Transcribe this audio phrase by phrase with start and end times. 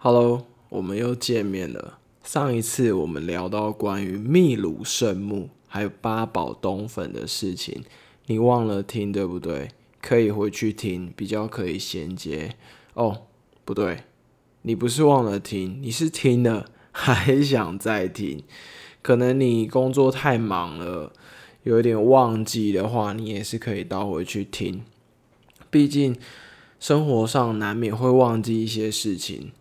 [0.00, 1.98] Hello，我们又见面了。
[2.22, 7.82] 上一次我们聊到关于秘鲁圣木还有八宝冬粉的事情，
[8.26, 9.70] 你忘了听对不对？
[10.02, 12.54] 可以回去听，比较可以衔接。
[12.92, 13.22] 哦，
[13.68, 14.04] 不对，
[14.62, 18.42] 你不是忘了听，你是听了还想再听。
[19.02, 21.12] 可能你工作太忙了，
[21.64, 24.82] 有一点忘记的话，你也是可以倒回去听。
[25.68, 26.16] 毕竟
[26.80, 29.52] 生活上难免会忘记一些事情。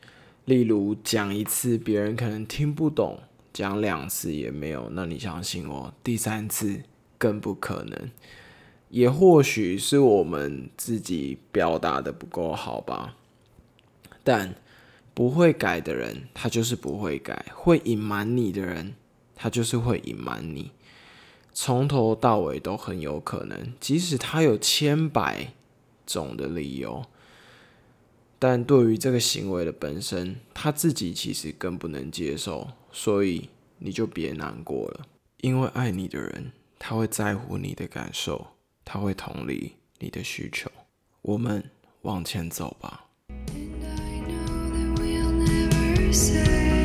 [0.46, 3.18] 例如讲一次，别人可能听不懂；
[3.52, 4.90] 讲两次也没有。
[4.94, 6.84] 那你相信我，第三次
[7.18, 8.10] 更不可能。
[8.90, 13.17] 也或许是我们自己表达的不够好吧。
[14.28, 14.54] 但
[15.14, 18.94] 不会改的人，他就是不会改；会隐瞒你的人，
[19.38, 20.72] 他就是会隐瞒你。
[21.54, 25.54] 从头到尾都很有可能，即使他有千百
[26.06, 27.06] 种的理由。
[28.38, 35.08] 但对于这个行为的本身，他自己其实更不能接受，所以你就别难过了。
[35.38, 38.48] 因为爱你的人，他会在乎你的感受，
[38.84, 40.70] 他会同理你的需求。
[41.22, 43.06] 我们往前走吧。
[46.14, 46.77] Say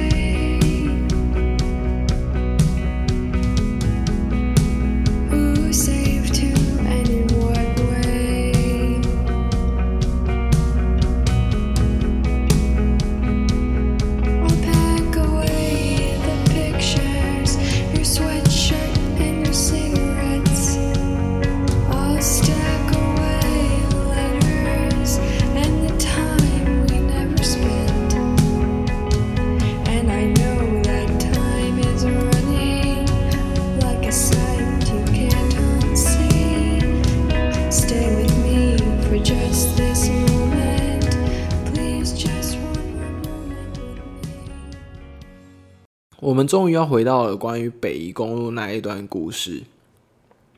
[46.52, 49.62] 终于要回到了关于北宜公路那一段故事。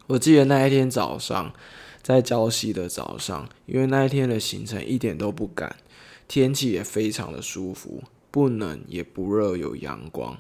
[0.09, 1.55] 我记得那一天早上，
[2.03, 5.77] 在礁溪的早上，因为那一天的行程一点都不赶，
[6.27, 8.03] 天气也非常的舒服，
[8.33, 10.37] 不冷也不热，有阳光。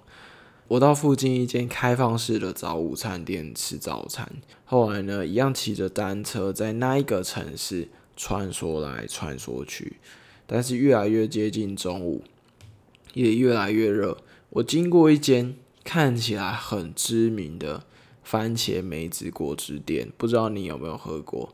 [0.66, 4.28] 我到附近一间开放式的早午餐店吃早餐，
[4.64, 9.98] 后来呢，一样骑着单车在那一个城市穿梭来穿梭去，
[10.48, 12.24] 但是越来越接近中午，
[13.12, 14.18] 也越来越热。
[14.54, 17.82] 我经过一间看起来很知名的
[18.22, 21.52] 番茄梅子果汁店，不知道你有没有喝过？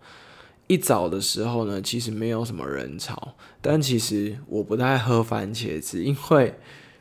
[0.67, 6.55] 一早的时候呢，其实没有什么人潮，但其实我不太喝番茄汁，因为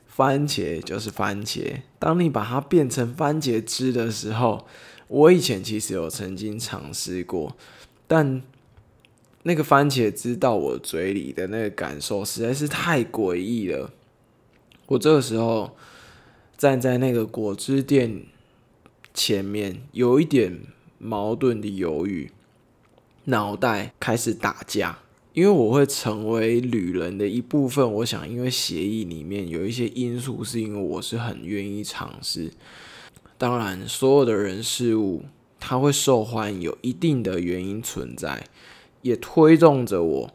[0.07, 1.81] 番茄就是番茄。
[1.99, 4.65] 当你把它变成番茄汁的时候，
[5.09, 7.57] 我以前其实有曾经尝试过，
[8.07, 8.41] 但
[9.43, 13.91] 那个番茄汁到我嘴里的那个感受实在是太诡异了。
[14.89, 15.75] 我这个时候
[16.57, 18.23] 站在那个果汁店
[19.13, 20.61] 前面，有一点
[20.97, 22.31] 矛盾的犹豫，
[23.25, 24.99] 脑袋开始打架。
[25.33, 32.51] 因为我会成为旅人的一部分，我想，因为协议里面有一些因素，是因为我是很愿意尝试。
[33.37, 35.23] 当然，所有的人事物，
[35.59, 38.47] 它会受欢迎，有一定的原因存在，
[39.03, 40.33] 也推动着我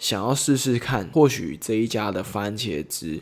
[0.00, 3.20] 想要试试看，或许这一家的番茄汁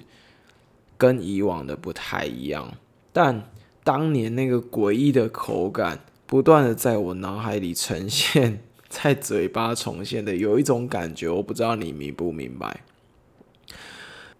[1.00, 2.74] 跟以往的不太一样，
[3.10, 3.50] 但
[3.82, 12.82] 当年那个诡异的口感，不断的在我脑海里呈现， 在嘴巴重现的，有一种感觉，我不知道你明不明白。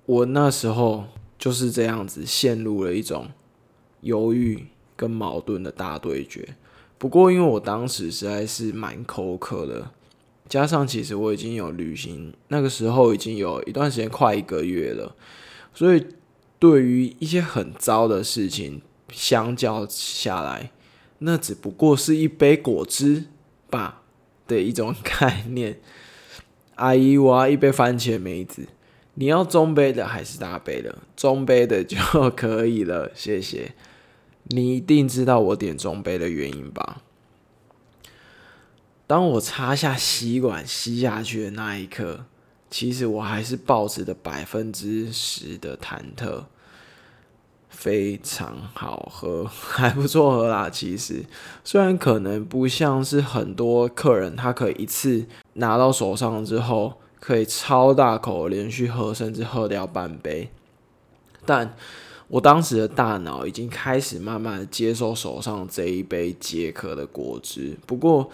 [0.04, 1.06] 我那时候
[1.38, 3.28] 就是这样子，陷入了一种
[4.02, 6.56] 犹豫跟矛盾的大对决。
[6.98, 9.90] 不过，因为我当时实在是蛮口渴的，
[10.46, 15.16] 加上其实我已经有旅行，那个时候已经有一段时间，快一个月了，
[15.72, 16.04] 所以
[16.60, 20.70] 对于一些很糟的事情，相较下来，
[21.18, 23.24] 那只不过是一杯果汁
[23.68, 24.02] 吧
[24.46, 25.80] 的一种 概念。
[26.76, 28.68] 阿姨，我要一杯番茄梅子，
[29.14, 30.98] 你要中杯的还是大杯的？
[31.16, 31.96] 中杯的就
[32.36, 33.74] 可以了，谢谢。
[34.44, 37.02] 你一定知道我点中杯的原因吧？
[39.06, 42.26] 当我插下吸管吸下去的那一刻，
[42.70, 46.44] 其实我还是保持的百分之十的忐忑。
[47.68, 50.68] 非常好喝， 还不错喝啦。
[50.68, 51.24] 其实
[51.64, 55.24] 虽然可能不像是很多客人，他可以一次
[55.54, 60.50] 拿到手上之后，可以超大口连续喝，甚至喝掉半杯。
[61.46, 61.74] 但
[62.28, 67.78] 我当时的大脑已经开始慢慢接受手上这一杯解渴的果汁。
[67.86, 68.28] 不过，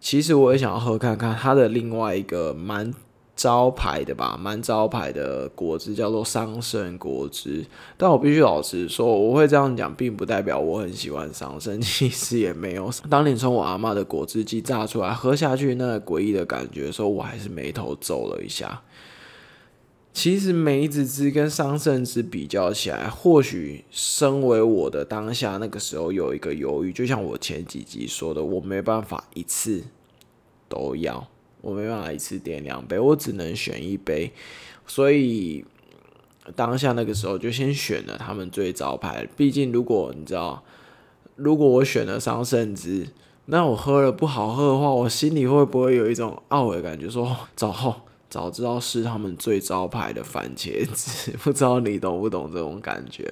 [0.00, 2.94] 其实我也想要喝看看它的另外一个蛮
[3.38, 7.64] 招牌的吧，蛮招牌的果汁叫做桑葚果汁。
[7.96, 12.90] 但我必须老实说，我会这样讲，并不代表我很喜欢桑葚，其实也没有。
[13.08, 18.82] 当你从我阿妈的果汁机榨出来喝下去那诡异的感觉的时候，我还是眉头皱了一下。
[20.12, 29.84] 其实梅子汁跟桑葚汁比较起来，或许身为我的当下那个时候有一个犹豫，就像我前几集说的，我没办法一次
[30.68, 31.28] 都要，
[31.60, 34.32] 我没办法一次点两杯，我只能选一杯，
[34.86, 35.64] 所以
[36.54, 39.28] 当下那个时候就先选了他们最招牌。
[39.36, 40.62] 毕竟如果你知道，
[41.36, 43.08] 如果我选了桑葚汁，
[43.46, 47.08] 那我喝了不好喝的话，我心里会不会有一种懊悔感觉？
[47.08, 47.94] 说早后。
[48.30, 53.26] 早知道是他们最招牌的番茄汁， 不知道你懂不懂这种感觉。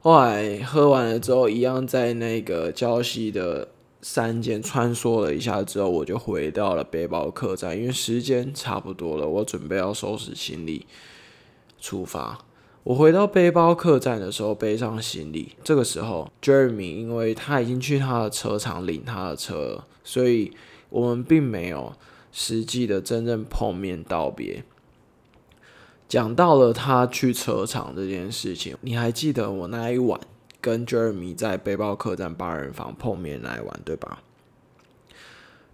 [0.00, 3.68] 后来喝完了之后，一样在那个礁溪的
[4.08, 10.86] 三间穿梭了一下之后，我就回到了背包客栈，因为时间差不多了，我准备要收拾行李
[11.80, 12.38] 出发。
[12.84, 20.52] 我回到背包客栈的时候，背上行李，这个时候 Jeremy 因为他已经去他的车厂领他的车，所以
[20.90, 21.92] 我们并没有。
[22.38, 24.62] 实际的真正碰面道别，
[26.06, 30.20] 讲到了他去车厂这件事情，你还记得我那一晚
[30.66, 34.20] 跟 Jeremy 在背包客栈八人房碰面那一晚对吧？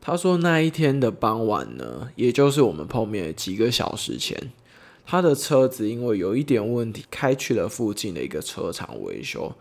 [0.03, 4.53] 他说那一天的傍晚呢，也就是我们碰面几个小时前，
[5.07, 9.55] 他的车子因为有一点问题，开去了附近的一个车厂维修。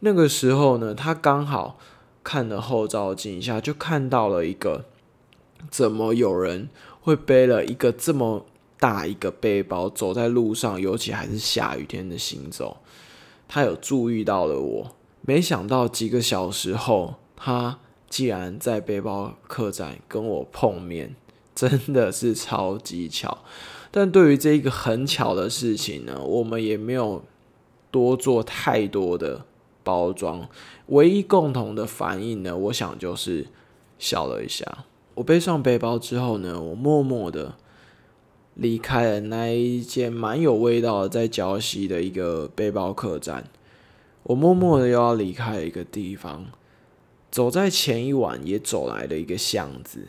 [0.00, 1.78] 那个时候呢，他刚好
[2.24, 4.86] 看了后照镜一下，就看到了一个。
[5.70, 6.68] 怎么有人
[7.02, 8.44] 会背了一个这么
[8.80, 12.78] 大一个背包走在路上，尤其还是下雨天的行走？
[13.54, 21.14] 他有注意到了我，没想到几个小时后，他竟然在背包客栈跟我碰面，
[21.54, 23.44] 真的是超级巧。
[23.90, 27.22] 但对于这一个很巧的事情呢，我们也没有
[27.90, 29.44] 多做太多的
[29.84, 30.48] 包装，
[30.86, 33.48] 唯一共同的反应呢，我想就是
[33.98, 34.86] 笑了一下。
[35.16, 37.54] 我背上背包之后呢，我默默的
[38.54, 43.44] 离开了那一间蛮有味道的在礁溪的一个背包客栈。
[44.24, 46.46] 我默默的又要离开一个地方，
[47.30, 50.08] 走在前一晚也走来的一个巷子。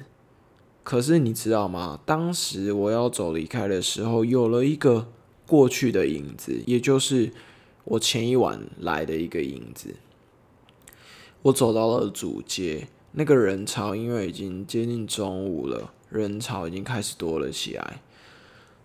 [0.84, 2.00] 可是你知道吗？
[2.06, 5.08] 当时我要走离开的时候，有了一个
[5.48, 7.32] 过去的影子，也就是
[7.86, 9.96] 我前一晚来的一个影子。
[11.44, 12.88] 我走到了主街。
[13.16, 18.02] 那个人潮因为已经接近中午了，人潮已经开始多了起来。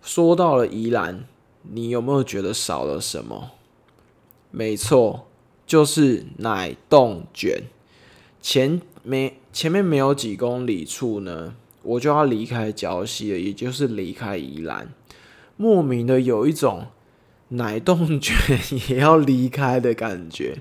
[0.01, 1.25] 说到了宜兰，
[1.63, 3.51] 你有没有觉得少了什么？
[4.51, 5.27] 没错，
[5.65, 7.63] 就是奶冻卷。
[8.41, 11.53] 前没前面没有几公里处呢，
[11.83, 14.93] 我就要离开礁溪了，也就是离开宜兰。
[15.57, 16.87] 莫名的有一种
[17.49, 18.35] 奶冻卷
[18.89, 20.59] 也要离开的感觉。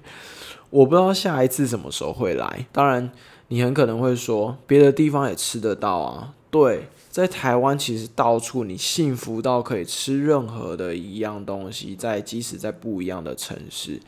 [0.71, 3.11] 我不知道下一次什么时候会来，当然。
[3.51, 6.35] 你很可能会说，别的地方也吃得到啊。
[6.51, 13.99] 对，在台湾其实到处你幸福到可以吃任何的一样东西，在即使在不一样的城市，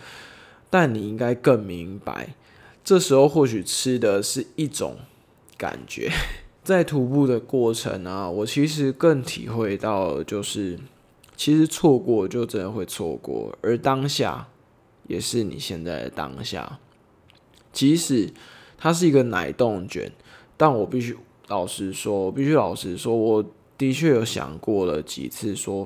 [0.70, 2.36] 但你应该更明白，
[2.84, 4.94] 这时候或许吃的是一种
[5.58, 6.08] 感觉。
[6.62, 10.78] 在徒步的过程啊，我其实更体会到，就是
[11.36, 14.46] 其实错过就真的会错过，而当下
[15.08, 16.78] 也是你现在的当下，
[17.72, 18.32] 即使。
[18.82, 20.10] 它是一个奶冻卷，
[20.56, 21.14] 但我必须
[21.50, 23.44] 老实说，必须老实说，我
[23.76, 25.84] 的确有想过了几次，说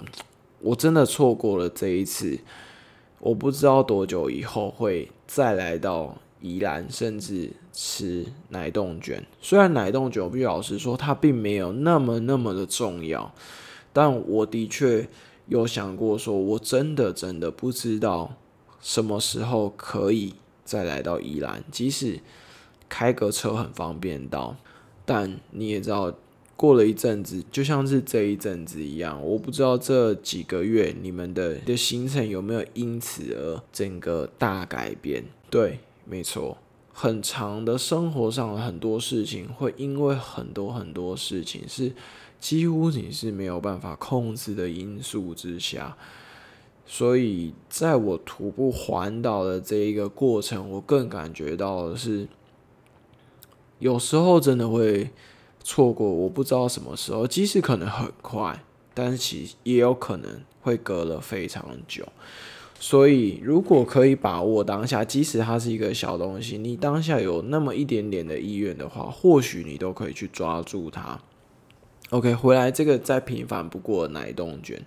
[0.60, 2.38] 我真的错过了这一次，
[3.18, 9.24] 我不知道多久以后会再来到宜兰，甚至吃奶冻卷。
[9.40, 13.32] 虽然奶冻卷，必须老实说，它并没有那么那么的重要，
[13.90, 15.08] 但我的确
[15.46, 18.34] 有想过，说我真的真的不知道
[18.82, 22.20] 什么时候可以再来到宜兰，即使。
[22.86, 24.56] 开个车很方便到，
[25.04, 26.14] 但你也知道，
[26.56, 35.24] 过了一阵子，就像是这一阵子一样，我不知道这几个月你们的的行程有没有因此而整个大改变？
[35.50, 36.56] 对，没错，
[36.92, 41.92] 很长的生活上的很多事情，会因为很多很多事情是
[42.40, 45.96] 几乎你是没有办法控制的因素之下，
[46.86, 52.28] 所以在我徒步环岛的这一个过程，我更感觉到的是。
[53.78, 55.10] 有时候真的会
[55.62, 58.64] 错过，我不知道什么时候，即使可能很快，
[58.94, 62.06] 但是其实也有可能会隔了非常久。
[62.78, 71.18] 所以，如果可以把握当下，即使它是一个小东西，你当下有那么一点点的意愿的话，或许你都可以去抓住它。
[72.10, 74.84] OK，回来这个再平凡不过的奶冻卷，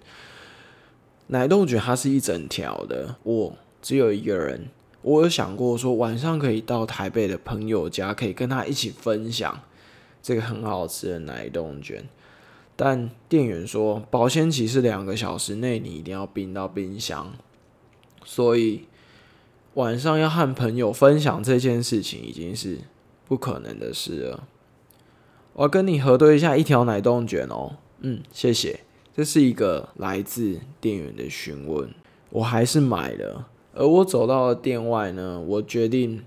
[1.27, 4.69] 奶冻卷它是一整条的，我只有一个人。
[5.07, 9.61] 我有想过说晚上可以到台北的朋友家，可以跟他一起分享
[10.21, 12.09] 这个很好吃的奶冻卷，
[12.75, 17.31] 但店员说保鲜期是两个小时内，你一定要冰到冰箱，
[18.25, 18.83] 所以
[19.75, 22.79] 晚上要和朋友分享这件事情已经是
[23.25, 24.43] 不可能的事了。
[25.53, 28.81] 我要跟你核对一下一条奶冻卷哦，嗯，谢谢。
[29.15, 31.89] 这是一个来自店员的询问，
[32.31, 33.47] 我还是买了。
[33.77, 36.23] 而我走到了店外呢，我决定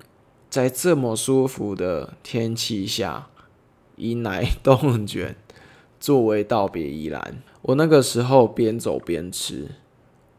[0.48, 3.26] 在这么舒服的天气下，
[3.96, 5.34] 以奶冻卷
[5.98, 7.42] 作为道别依兰。
[7.62, 9.66] 我那个时候边走边吃，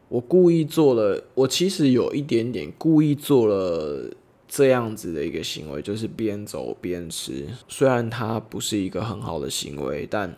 [0.08, 4.10] 我故意做了，我其实有一点点故意做了
[4.48, 7.46] 这样子的一个行为，就是边走边吃。
[7.68, 10.34] 虽然它不是一个很好的行为，但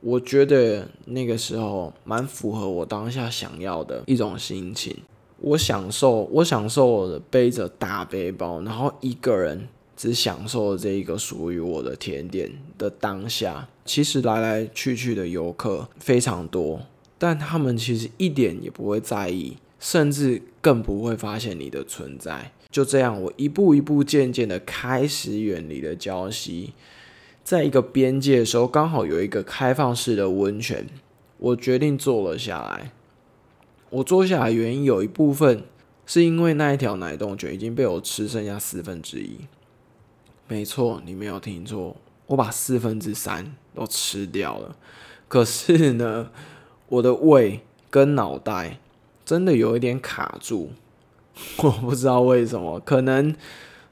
[0.00, 4.96] 我觉得那个时候蛮符合我当下想要的一种心情。
[5.40, 13.68] 我享受，我享受我的背着大背包，然后一个人只享受这一个属于我的甜点的当下。
[13.84, 16.82] 其实来来去去的游客非常多，
[17.18, 22.52] 但他们其实一点也不会在意，甚至更不会发现你的存在。
[22.70, 26.72] 就这样，我一步一步渐渐的开始远离了礁溪，
[27.42, 30.86] 在一个边界的时候，刚好有一个开放式的温泉，
[31.38, 32.90] 我决定坐了下来。
[33.90, 35.64] 我坐下来原因有一部分
[36.04, 39.38] 是因为那一条奶冻卷已经被我吃剩下四分之一。
[40.46, 44.76] 没错，你没有听错，我把四分之三都吃掉了。
[45.28, 46.30] 可是呢，
[46.88, 48.78] 我的胃跟脑袋
[49.24, 50.70] 真的有一点卡住，
[51.58, 53.34] 我不知道为什么，可能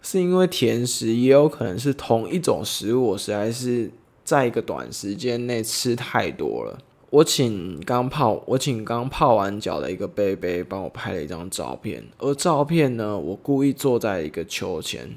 [0.00, 3.90] 是因为甜食，也有可能是同一种食物，我实在是
[4.24, 6.78] 在一个短时间内吃太多了。
[7.16, 15.16] 我请刚泡，我请刚泡完脚的一个贝贝帮我拍了一张照片，而照片呢，我故意坐在一个秋千，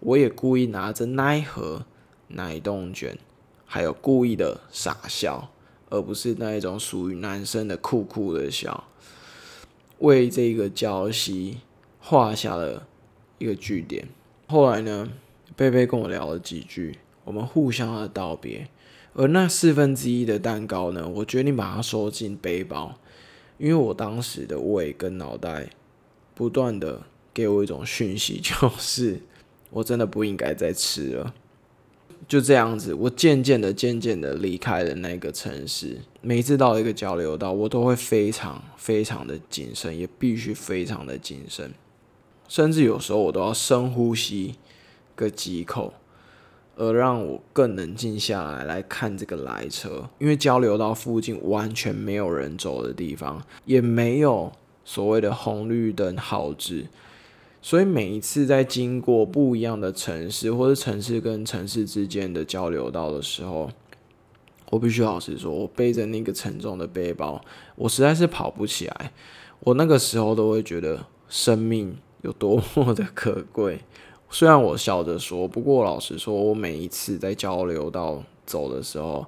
[0.00, 1.84] 我也故意拿着奶盒
[2.28, 3.18] 奶冻卷，
[3.66, 5.50] 还有故意的傻笑，
[5.90, 8.84] 而不是那一种属于男生的酷酷的笑，
[9.98, 11.58] 为这个礁溪
[12.00, 12.86] 画下了
[13.36, 14.08] 一个句点。
[14.46, 15.10] 后来呢，
[15.54, 18.66] 贝贝跟我聊了几句，我们互相的道别。
[19.18, 21.08] 而那四分之一的蛋糕呢？
[21.08, 22.98] 我决定把它收进背包，
[23.56, 25.70] 因为我当时的胃跟脑袋
[26.34, 27.00] 不断的
[27.32, 29.22] 给我一种讯息， 就是
[29.70, 31.34] 我真的不应该再吃了。
[32.28, 35.96] 就这样子，我渐渐的、渐渐的离开了那个城市。
[36.20, 41.72] 每次到一个交流道，我都会非常、非常的谨慎，也必须非常的谨慎，
[42.48, 44.56] 甚至有时候我都要深呼吸
[45.14, 45.94] 个几口。
[46.76, 54.52] 而让我更冷静下来来看这个来车，因为交流道附近完全没有人走的地方，也没有
[54.84, 56.86] 所谓的红绿灯号志，
[57.62, 63.70] 所以每一次在经过不一样的城市或者城市跟城市之间的交流道的时候，
[64.70, 67.42] 我必须老实说，我背着那个沉重的背包，
[67.74, 69.12] 我实在是跑不起来。
[69.60, 73.80] 我那个时候都会觉得生命有多么的可贵。
[74.30, 79.24] 虽然我笑着说，不过老实说，我每一次在交流道走的时候，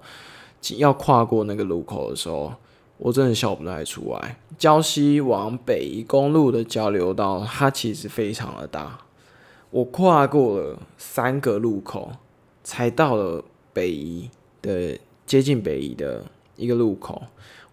[0.77, 2.53] 要跨过那个路口的时候，
[2.99, 4.39] 我真的笑不太出来。
[4.59, 8.99] 礁溪往北宜公路的交流道，它其实非常的大。
[9.71, 12.11] 我跨过了三个路口，
[12.65, 14.29] 才到了北宜
[14.61, 16.25] 的接近北宜的
[16.57, 17.23] 一个路口。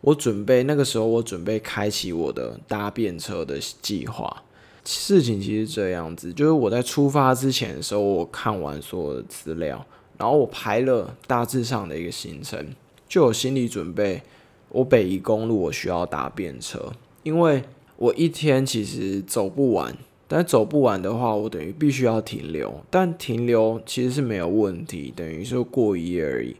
[0.01, 4.43] 我准备那个时候，我准备开启我的搭便车的计划。
[4.85, 9.83] 事情其实这样子，就是我在出发之前的时候，我看完所有的资料，
[10.17, 12.63] 然后我排了大致上的一个行程，
[13.09, 14.21] 就有心理准备。
[14.69, 16.91] 我北宜公路我需要搭便车，
[17.23, 17.63] 因为
[17.97, 19.95] 我一天其实走不完，
[20.27, 22.83] 但走不完的话，我等于必须要停留。
[22.89, 26.55] 但停留其实是没有问题，等于是过一夜而已。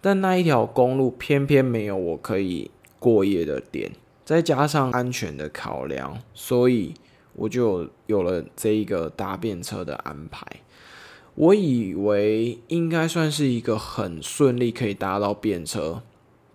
[0.00, 3.92] 但那一条公路偏偏没有我可以过夜的点，
[4.24, 6.92] 再加上安全的考量，所以。
[7.34, 10.46] 我就有了这一个搭便车的安排，
[11.34, 16.02] 我以为应该算是一个很顺利可以搭到便车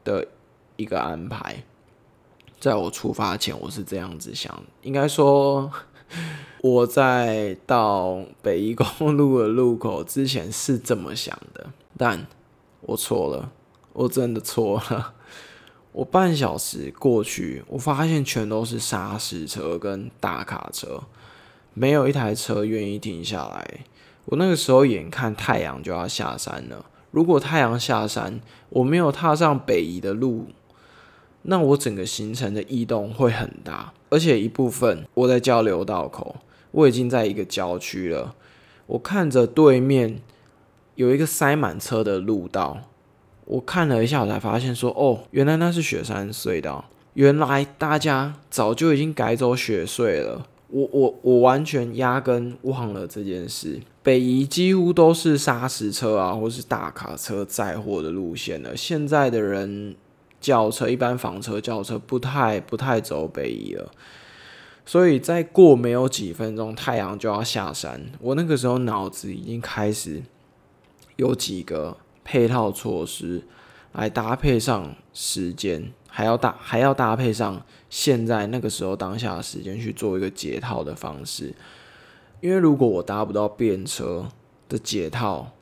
[0.03, 0.27] 的
[0.75, 1.63] 一个安排。
[2.59, 5.71] 在我出发前，我是这样子想，应该说
[6.61, 12.25] 我在到北宜公路的路口之前是这么想的，但
[12.81, 13.51] 我错了，
[13.93, 15.13] 我真的错了。
[15.97, 21.01] 我半小时过去，我发现全都是砂石车跟大卡车，
[21.73, 23.79] 没有一台车愿意停下来。
[24.25, 28.39] 我那个时候眼看太阳就要下山了，如果太阳下山，
[28.69, 30.45] 我没有踏上北移的路，
[31.41, 36.35] 那我整个行程的异动会很大，而且一部分我在交流道口，
[36.69, 38.35] 我已经在一个郊区了。
[38.85, 40.21] 我看着对面
[40.93, 42.83] 有一个塞满车的路道，
[43.47, 50.45] 我看了一下，我才发现说，哦，原来那是雪山隧道，原来大家早就已经改走雪隧了。
[50.69, 53.79] 我我我完全压根忘了这件事。
[54.03, 58.75] 北移几乎都是砂石车啊，或是大卡车载货的路线了。
[58.75, 59.95] 现在的人
[60.41, 63.89] 轿车，一般房车、轿车不太不太走北移了。
[64.85, 68.01] 所以再过没有几分钟，太阳就要下山。
[68.19, 70.21] 我那个时候脑子已经开始
[71.15, 71.95] 有几个
[72.27, 73.41] 配套措施
[73.93, 81.55] 来搭配上时间，还要搭还要搭配上现在那个时候当下的时间去做一个解套的方式。
[82.41, 84.27] 因为如果我搭不到便车
[84.67, 85.53] 的解套，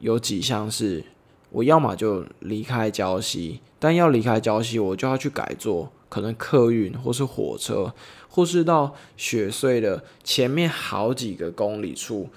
[0.00, 1.04] 有几项是
[1.50, 7.94] 我要么就离开礁溪，但要离开礁溪，我就要去改坐可能客运或是火车。
[8.28, 12.28] 或是到雪隧的前面好几个公里处，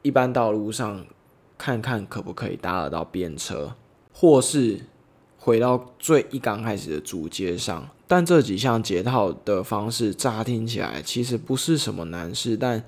[0.00, 1.04] 一般道路上
[1.58, 3.74] 看看可不可以搭得到便车，
[4.12, 4.80] 或是
[5.38, 7.88] 回到最一刚开始的主街上。
[8.06, 12.84] 但这几项解套的方式乍听起来其实不是什么难事，但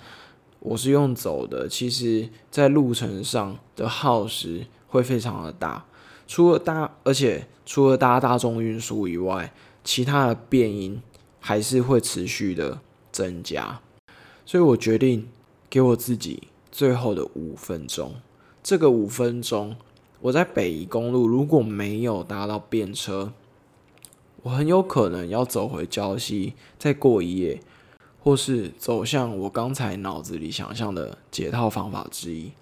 [0.61, 5.85] 我是用走的，其实在路程上的耗时会非常的大。
[6.27, 11.01] 除了搭，而且除了搭大众运输以外，其他的变音。
[11.41, 12.81] 还是会持续的
[13.13, 13.81] 增加，
[14.45, 15.29] 所以我决定
[15.71, 18.17] 给我自己最后的五分钟。
[18.69, 19.77] 这个五分钟，
[20.21, 23.33] 我在北宜公路如果没有搭到便车，
[24.43, 27.63] 我很有可能要走回礁溪再过一夜，
[28.21, 32.53] 或是走向我刚才脑子里想象的解套方法之一。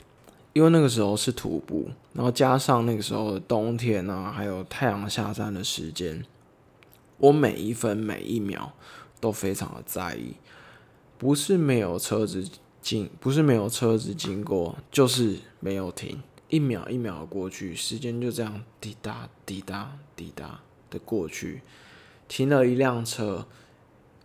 [0.52, 6.24] 因为那个时候是徒步，然后加上那个时候的冬天啊，还有太阳下山的时间。
[7.18, 8.72] 我每一分每一秒
[9.20, 10.36] 都非常的在意，
[11.18, 12.48] 不是没有车子
[12.86, 21.62] 经，不是没有车子经过，就是没有停，一秒一秒的过去，时间就这样滴答滴答滴答的过去。
[22.28, 23.48] 停了一辆车，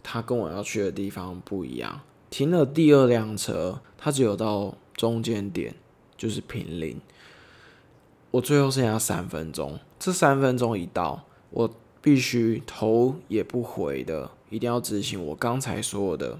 [0.03, 2.01] 他跟我要去的地方不一样。
[2.29, 5.73] 停了第二辆车，他只有到中间点，
[6.15, 7.01] 就是平林。
[8.29, 11.73] 我最后剩下三分钟，这三分钟一到，我。
[12.03, 16.39] 必须头也不回的，一定要执行我刚才说的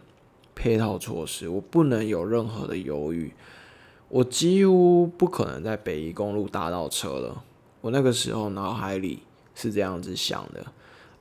[0.62, 1.50] 配套措施。
[1.50, 3.34] 我不能有任何的犹豫。
[4.10, 7.44] 我几乎不可能在北宜公路搭到车了。
[7.82, 9.24] 我那个时候脑海里
[9.56, 10.64] 是这样子想的，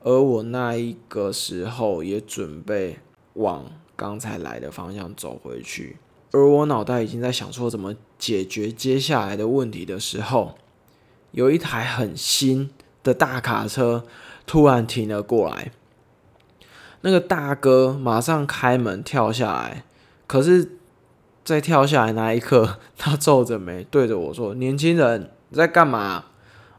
[0.02, 2.98] 而我那一个时候也准备
[3.32, 3.64] 往
[3.96, 5.96] 刚才来的方向走回去。
[6.32, 10.58] 而我脑袋已经在想说怎么解决接下来的问题的时候，
[11.30, 12.68] 有一台很新
[13.02, 14.04] 的大卡车。
[14.46, 15.70] 突然停了过来，
[17.02, 19.84] 那个大哥马上开门跳下来，
[20.26, 20.78] 可是，
[21.44, 26.24] 在跳下来那一刻， 他皱着眉对着我说：“年轻人，你在干嘛？”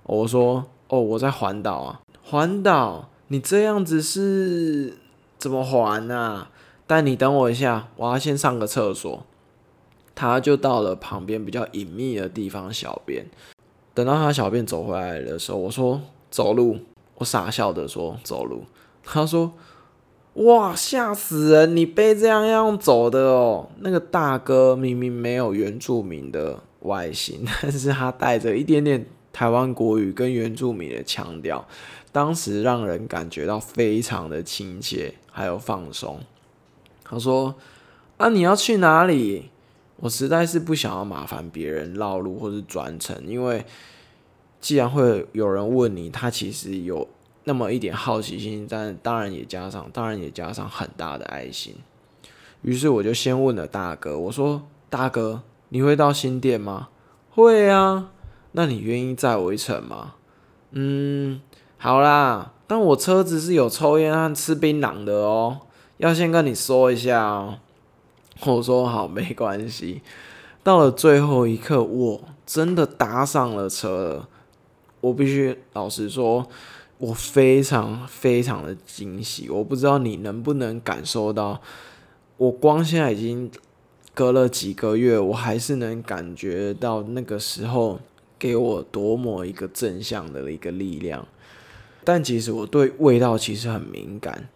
[0.03, 4.97] 我说：“哦，我在环岛啊，环岛，你这样子是
[5.37, 6.49] 怎么环啊？
[6.85, 9.25] 但你等我一下，我要先上个厕所。”
[10.13, 13.25] 他就到了旁边比较隐秘的地方小便。
[13.93, 16.77] 等到他小便走回来的时候，我说：“走路。”
[17.15, 18.65] 我傻笑的说：“走路。”
[19.03, 19.53] 他说
[20.35, 21.75] ：“哇，吓死人！
[21.75, 31.67] 你背这样样走的哦。”那个大哥明明没有原住民的外形，但是他带着一点点台湾国语跟原住民的腔调，
[32.11, 36.19] 当时让人感觉到非常的亲切，还有放松。
[37.03, 37.53] 他说
[38.17, 39.49] ：“啊，你要去哪里？”
[39.97, 43.65] 我实在是不想要麻烦别人绕路或是转乘，因为。
[44.61, 47.09] 既然会有人问你，他其实有
[47.51, 51.75] 那么一点好奇心，但当然也加上，当然也加上很大的爱心。
[52.61, 56.87] 于是我就先问了大哥，我说：“大哥，你会到新店吗
[57.29, 58.11] ？”“会啊。
[58.53, 60.13] ”“那你愿意载我一程吗
[60.71, 61.41] ？”“嗯，
[61.77, 65.59] 好啦，但我车子是有抽烟和吃槟榔的哦，
[65.97, 67.59] 要先跟你说一下哦。”
[68.47, 70.01] 我说：“好，没关系。”
[70.63, 74.29] 到了最后一刻，我真的搭上了车了。
[75.01, 76.47] 我必须老实说，
[77.01, 79.49] 我非常非常的惊喜。
[79.49, 81.59] 我不知道你能不能感受到，
[82.37, 83.49] 我光现在已经
[84.13, 87.99] 隔了几个月，我还是能感觉到那个时候
[88.37, 91.27] 给我多么一个正向的一个力量。
[92.03, 94.47] 但其实我对味道其实很敏感，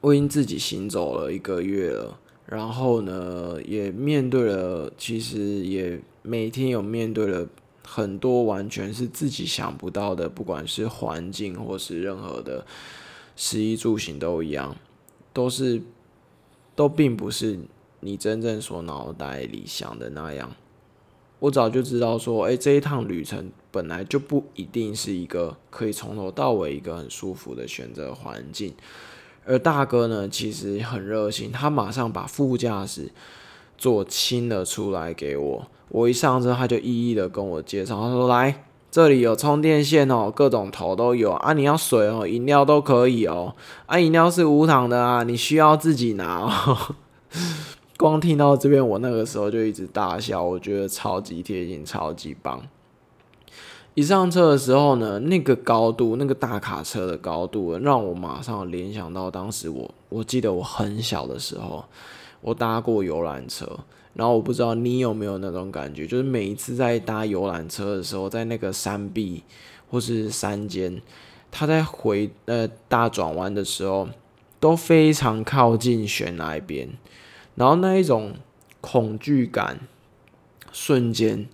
[0.00, 7.46] 我已经自己行走了一个月了，然后呢，也面对了，其实也每天有面对了
[7.88, 12.66] 很多完全是自己想不到的，不管是环境或是任何的
[13.36, 14.74] 食衣住行都一样，
[15.32, 15.80] 都是
[16.74, 17.60] 都并不是
[18.00, 20.50] 你真正所脑袋里想的那样。
[21.38, 28.74] 我早就知道说，哎、这一趟旅程本来就不一定是一个可以从头到尾一个很舒服的选择环境。
[29.44, 33.12] 而大哥呢，其实很热心，他马上把副驾驶
[33.78, 35.70] 座清了出来给我。
[35.88, 43.54] 我一上车，他就一一的跟我介绍，他说：“来，这里有充电线哦，各种头都有啊，你要水哦，饮料都可以哦，
[43.86, 46.96] 啊，饮料是无糖的啊，你需要自己拿哦。
[47.96, 52.60] ”光听到这边，我那个时候就一直大笑，我觉得超级贴心，超级棒。
[53.94, 61.82] 一上车的时候呢，那个高度，那个大卡车的高度，让我马上联想到当时我，我记得我很小的时候，
[62.42, 63.66] 我搭过游览车，
[64.16, 69.42] 然后我不知道你有没有那种感觉，就是每一次在搭游览车的时候，在那个山壁
[69.90, 71.02] 或是山间，
[71.50, 74.08] 它在回呃大转弯的时候，
[74.58, 76.88] 都非常靠近悬崖边。
[77.56, 78.34] 然后那一种
[78.80, 79.80] 恐惧感
[80.72, 81.46] 瞬间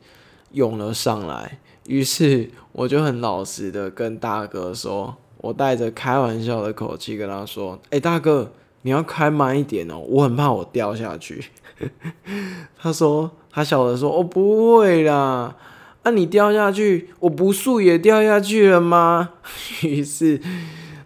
[0.53, 11.47] 涌了上来，于是我就很老实的跟大哥说，我带着开玩笑的口气跟他说：“哎、大哥，你要开慢一点哦，我很怕我掉下去。”
[12.79, 15.57] 他说他笑着说：“我、哦、不会啦，
[16.03, 19.31] 啊你掉下去，我不速也掉下去了吗？”
[19.83, 20.41] 于是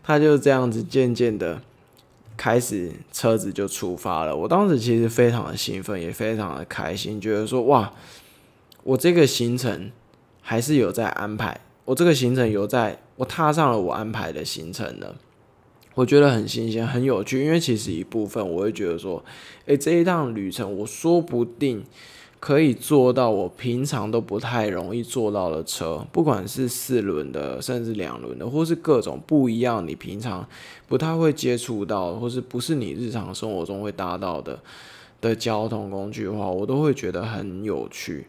[0.03, 1.63] 他就这样子渐渐的。
[2.39, 7.91] 开始车子就出发了，我当时其实非常的兴奋，也非常的开心，觉得说哇，
[8.83, 9.91] 我这个行程
[10.43, 15.17] 还是有在安排，我这个行程有在，我踏上了我安排的行程了，
[15.97, 19.25] 我觉得很新鲜，很有趣，因为其实一部分我会觉得说，
[19.65, 21.83] 诶、这一趟旅程我说不定
[22.39, 30.47] 可以坐到我平常都不太容易坐到的车，不管是四轮的，甚至两轮的，或是各种不一样，你平常
[30.87, 34.61] 不太会接触到，或是不是你日常生活中会搭到的
[35.23, 38.27] 的交通工具的话，我都会觉得很有趣。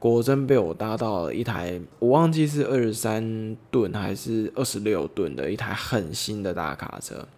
[0.00, 7.28] 果真被我搭到了一台，我忘记是二十三吨还是二十六吨的一台很新的大卡车。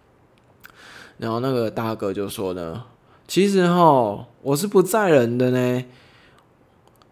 [1.17, 2.85] 然后那个大哥就说呢。
[3.25, 5.85] 其实哈，我是不载人的呢。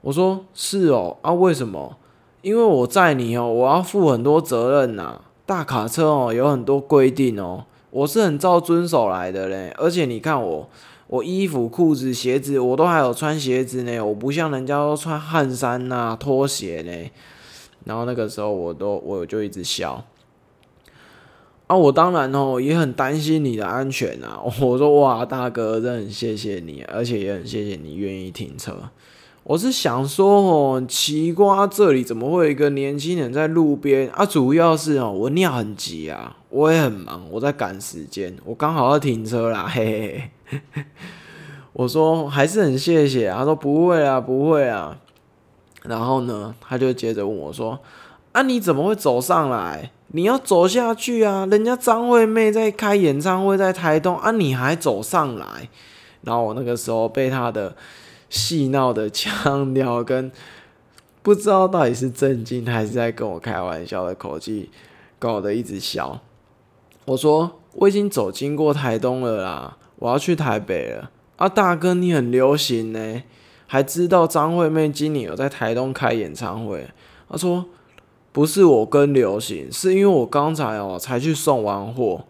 [0.02, 1.98] 我说是哦，啊，为什么？
[2.42, 5.22] 因为我载你哦，我要负很多责任呐。
[5.46, 9.74] 大卡车哦，有很多规定哦，我是很照遵守来的嘞。
[9.78, 10.70] 而且你看我，
[11.12, 14.00] 我衣服、裤子、鞋子，我都还有穿鞋子呢。
[14.00, 17.12] 我不像人家都穿汗衫呐、拖鞋呢。
[17.84, 20.06] 然后那个时候，我都我就一直笑。
[21.68, 24.40] 啊，我当然哦，也很担心你的安全啊。
[24.62, 28.74] 我说哇，大哥，真的很谢谢你，而且也很谢谢你愿意停车。
[29.44, 34.26] 我是想说哦，奇怪，这里怎么会有一个年轻人在路边啊？
[34.26, 40.32] 主要是哦，我尿很急啊，我也很忙，我在赶时间，我刚好要停车啦，嘿嘿嘿。
[41.74, 44.98] 我说还是很谢谢，他说不会啊，不会啊。
[45.84, 47.80] 然后呢，他就接着问我说：
[48.34, 49.92] 啊，你怎么会走上来？
[50.14, 51.48] 你要走下去啊！
[51.50, 55.70] 人家张惠妹在开演唱会，在台东啊，你还走上来？
[56.24, 57.76] 然后我那个时候被他的
[58.30, 60.30] 戏闹的腔调跟
[61.22, 64.70] 不知道到底是震惊还是在跟我开玩笑的口气
[65.18, 66.20] 搞得一直笑。
[67.06, 71.10] 我说我已经走经过台东了啦，我要去台北了。
[71.38, 73.24] 啊，大哥你很流行呢，
[73.68, 76.90] 还知道张惠妹今年有在台东开演唱会。
[77.30, 77.66] 他说。
[78.34, 82.24] 不是我跟流行，是因为我刚才哦才去送完货。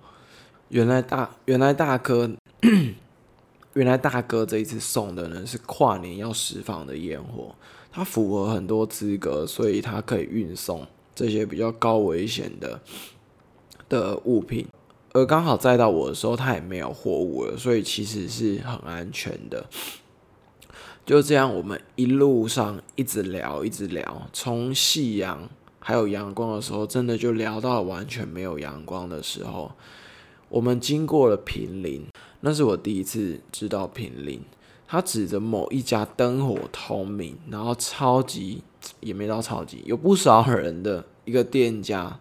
[0.69, 2.27] 原来大原来大哥，
[3.73, 7.53] 原来大哥这一次送的呢是跨年要释放的烟火，
[7.91, 12.79] 它符合很多资格，所以他可以运送这些比较高危险的
[13.87, 14.65] 的物品。
[15.13, 19.65] 而刚好载到我的时候，他也没有货物了，所以其实是很安全的。
[21.05, 29.71] 就这样，我们一路上一直聊，一直聊，从夕阳还有阳光的时候，真的就聊到了完全没有阳光的时候。
[30.47, 32.05] 我们经过了平林，
[32.41, 34.41] 那是我第一次知道平林。
[34.87, 38.61] 他指着某一家灯火通明，然后超级
[38.99, 42.19] 也没到超级，有不少人的一个店家。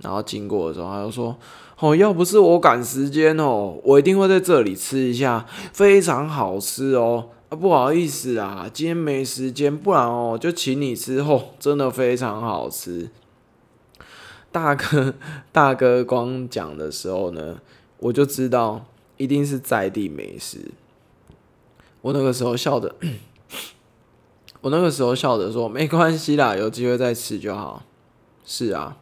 [0.00, 1.36] 然后经过的时候，他就说
[1.80, 7.30] ：“哦，要不是我赶时间哦，我一定会在这里吃一下，非常好吃哦。
[7.50, 13.10] 啊，不好意思啊，今天没时间，不然哦就请你吃后，真的非常好吃。
[14.50, 15.14] 大哥，
[15.52, 17.60] 大哥光讲的时候呢，
[17.98, 18.84] 我就知道
[19.16, 20.72] 一定是在地美食。
[22.00, 22.94] 我那个时候笑的，
[24.62, 27.84] 我那个时候笑着说没关系啦，有机会再吃就好。
[28.44, 28.96] 是啊，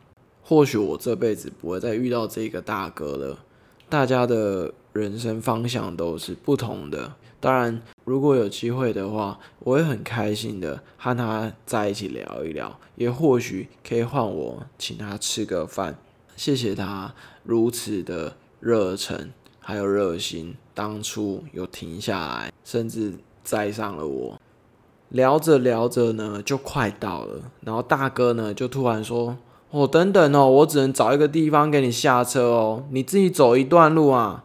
[0.49, 3.41] 或许我这辈子不会再遇到这个大哥了。
[3.89, 7.15] 大家的人生方向都是不同的。
[7.41, 15.99] 当然，如果有机会的话，我会很开心的和他在一起聊一聊，也或许可以换我请他吃个饭。
[16.37, 24.41] 谢谢他如此的热忱还有热心，当初有停下来，甚至载上了我。
[25.09, 29.37] 聊着聊着呢，就快到了，然后大哥呢就突然说
[29.77, 34.45] ：“哦，等等哦，我只能找一个地方给你下车哦，你自己走一段路啊。”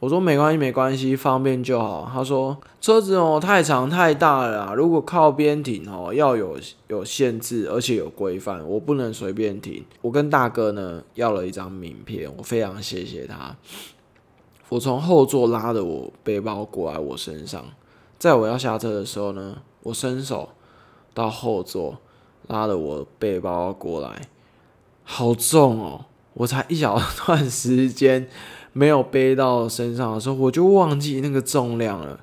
[0.00, 6.58] 我说：“没关系，没关系，方便就好。”他说：“车子哦太长太大了，如果靠边停哦要有
[6.88, 13.56] 有限制，而且有规范，我不能随便停。”我跟大哥呢要了一张名片，我非常谢谢他。
[14.68, 17.64] 我从后座拉着我背包过来我身上，
[18.18, 19.58] 在我要下车的时候呢。
[19.84, 20.48] 我伸手
[21.12, 21.98] 到后座，
[22.48, 24.22] 拉着我背包过来，
[25.04, 26.06] 好重哦！
[26.32, 28.28] 我才一小段时间
[28.72, 32.18] 没有背到身上的时候，我就忘记那个重量了。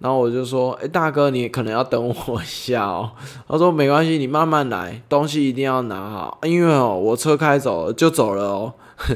[0.00, 3.10] 然后我就说：“哎，大哥，你可能要等我一下哦。
[3.48, 8.74] ”他说：“没关系，你慢慢来，东西一定要拿好，因为哦，我车开走了就走了哦。”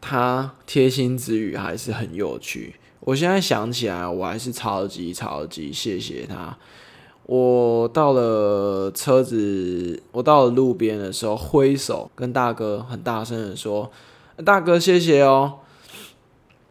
[0.00, 2.74] 他贴心之语还是很有趣。
[3.00, 6.56] 我现在想起来，我还是超级超级谢谢他。
[7.26, 13.90] 我到了车子，我到了路边的时候，挥手跟大哥很大声的说
[14.44, 15.60] ：“大哥，谢谢哦。”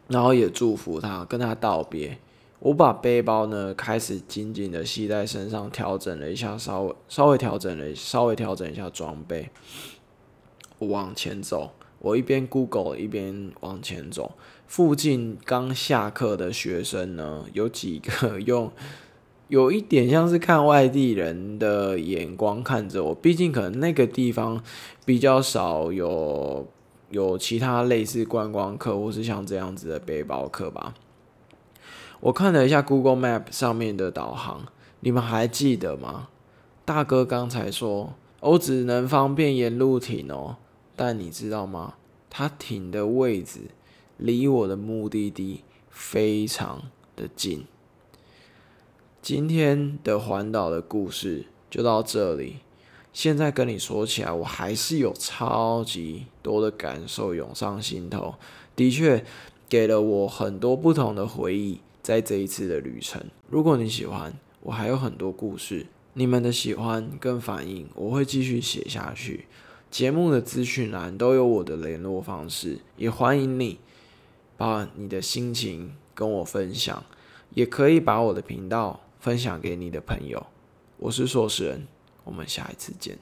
[0.07, 2.19] 然后也祝福他，跟他道别。
[2.59, 9.49] 我把背包呢开始紧紧的系在身上，调整了一下，稍微稍微调整了，稍微调整一下装备。
[10.77, 14.33] 我往前走，我一边 Google 一边往前走。
[14.67, 18.71] 附近刚下课的学生呢，有几个用。
[19.53, 24.59] 有一点像是看外地人的眼光看着我，毕竟可能那个地方
[25.05, 26.67] 比较少有
[27.11, 30.95] 有其他类似观光客或是像这样子的背包客吧。
[32.19, 34.65] 我看了一下 Google Map 上面的导航，
[35.01, 36.29] 你们还记得吗？
[36.83, 40.55] 大哥刚才说我只能方便沿路停哦，
[40.95, 41.93] 但你知道吗？
[42.27, 43.59] 他停的位置
[44.17, 46.81] 离我的目的地非常
[47.15, 47.67] 的近。
[49.23, 52.57] 今天的环岛的故事就到这里。
[53.13, 58.35] 现在跟你说起来，我还是有超级多的感受涌上心头，
[58.75, 59.23] 的确
[59.69, 61.79] 给了我很多不同的回忆。
[62.01, 69.45] 在这一次的旅程，如果你喜欢，我还有很多故事，你们的喜欢跟反应，我会继续写下去。
[69.89, 73.79] 节目的资讯栏都有我的联络方式，也欢迎你
[74.57, 77.01] 把你的心情跟我分享，
[77.51, 78.99] 也可以把我的频道。
[79.23, 80.45] 分享给你的朋友，
[80.97, 81.87] 我是硕士人，
[82.25, 83.17] 我们下一次见。